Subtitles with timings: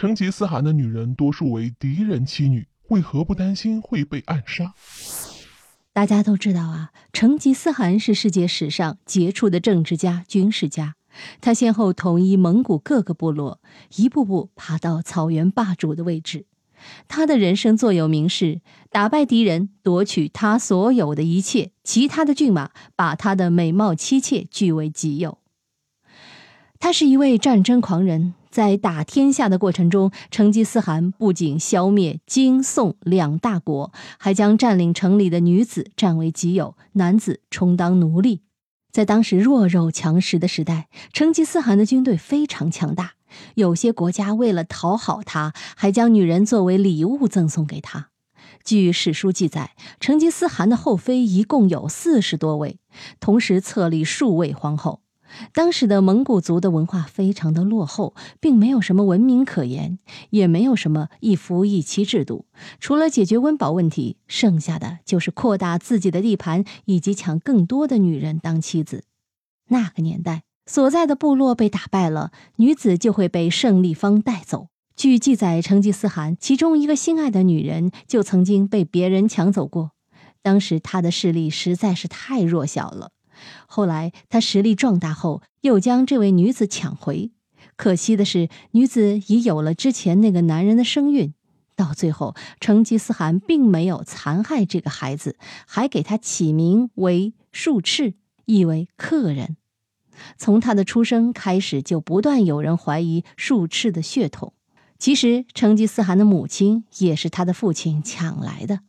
[0.00, 4.72] 成吉思汗的女人多数为敌人妻女，为何不担心会被暗杀？
[5.92, 10.94] 大家都知道啊，成吉思汗是世界史上杰出的政治家、军事家。
[11.42, 13.60] 他先后统一蒙古各个部落，
[13.96, 16.46] 一步步爬到草原霸主的位置。
[17.06, 25.36] 他的人生座右铭是：打败敌人，夺取他所有的一切，其他的骏马，把他的美貌妻妾据为己有。
[26.78, 38.42] 他是一位战争狂人，在打天下的过程中，成吉思汗不仅消灭金、宋两大国，还将占领城里的女子占为己有，男子充当奴隶。
[38.90, 43.12] 在当时弱肉强食的时代，成吉思汗的军队非常强大。
[43.54, 48.08] 有些国家为了讨好他，还将女人作为礼物赠送给他。
[48.64, 52.80] 据史书记载，成吉思汗的后妃一共有四十多位，
[53.20, 55.02] 同时册立数位皇后。
[55.52, 59.98] 当时的蒙古族的文化非常的落后，并没有什么文明可言，
[60.30, 62.46] 也没有什么一夫一妻制度。
[62.78, 69.04] 除了解决温饱问题，剩下的就是扩大自己的地盘，以及抢更多的女人当妻子。
[69.68, 74.68] 那个年代，所在的部落被打败了，女子就会被胜利方带走。
[74.96, 79.92] 据记载，成吉思汗其中一个心爱的女人就曾经被别人抢走过。
[80.42, 83.12] 当时他的势力实在是太弱小了。
[83.66, 87.30] 后来他实力壮大后，又将这位女子抢回。
[87.76, 91.34] 可惜的是，女子已有了之前那个男人的身孕。
[91.76, 98.12] 到最后，成吉思汗并没有残害这个孩子，还给他起名为术赤，
[98.44, 99.56] 意为客人。
[100.36, 104.52] 从他的出生开始，就不断有人怀疑术赤的血统。
[104.98, 108.80] 其实，成吉思汗的母亲也是他的父亲抢来的。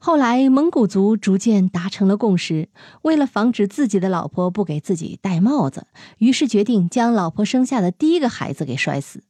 [0.00, 2.68] 后来，蒙古族逐渐达成了共识，
[3.02, 9.24] 为了防止自己的老婆不给自己戴帽子，于是决定将老婆生下的第一个孩子给摔死。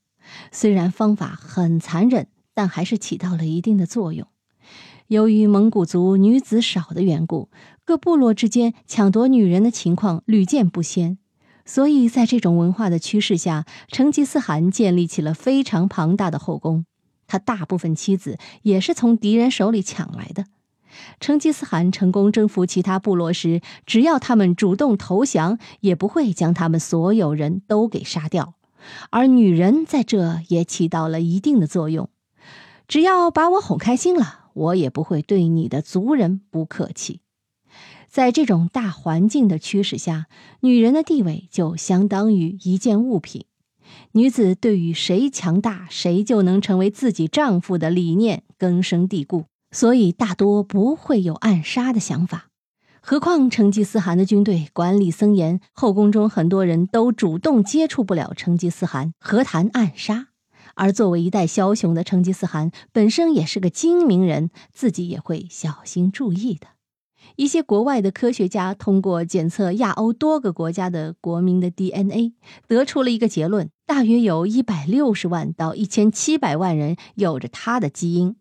[0.52, 4.28] 虽然方法很残忍，但还是起到了一定的作用。
[5.06, 7.48] 由于蒙古族女子少的缘故，
[7.86, 11.16] 各部落之间抢夺女人的情况屡见不鲜，
[11.64, 16.84] 所以在这种文化的驱使下，成吉思汗建立起了非常庞大的后宫。
[17.26, 20.44] 他大部分妻子也是从敌人手里抢来的。
[21.20, 28.54] 成吉思汗成功征服其他部落时，只要他们主动投降，也不会将他们所有人都给杀掉。
[29.10, 32.08] 而女人在这也起到了一定的作用，
[32.86, 37.20] 只要把我哄开心了，我也不会对你的族人不客气。
[38.08, 40.26] 在这种大环境的驱使下，
[40.60, 43.44] 女人的地位就相当于一件物品。
[44.12, 49.44] 女子对于谁强大，谁就能成为自己丈夫的理念根深蒂固。
[49.70, 52.48] 所以大多不会有暗杀的想法，
[53.00, 60.28] 何况成吉思汗的军队管理森严，后宫中很多人都主动接触不了成吉思汗，何谈暗杀？
[60.74, 66.68] 而作为一代枭雄的成吉思汗本身也是个精明人，自己也会小心注意的。
[67.36, 72.32] 一些国外的科学家通过检测亚欧多个国家的国民的 DNA，
[72.66, 78.36] 得出了一个结论：大约有一百六十万到一千七百万人有着他的基因。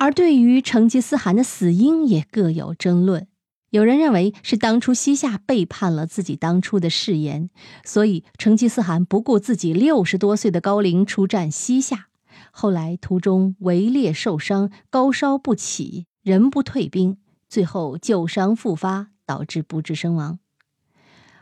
[0.00, 3.26] 而对于成吉思汗的死因也各有争论，
[3.70, 7.50] 有人认为是当初西夏背叛了自己当初的誓言，
[7.84, 12.06] 所以成吉思汗不顾自己六十多岁的高龄出战西夏，
[12.52, 20.38] 后来途中围猎受伤，高烧不起，人不退兵，最后旧伤复发，导致不治身亡。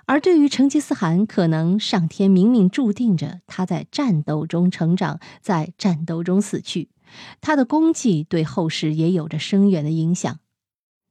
[0.06, 6.88] 而对于成吉思汗，可能上天明明注定着他在战斗中成长，在战斗中死去。
[7.40, 10.40] 他的功绩对后世也有着深远的影响。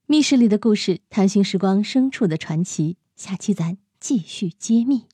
[0.08, 2.98] 密室里的故事，探寻时光深处的传奇。
[3.16, 5.06] 下期咱继续揭秘。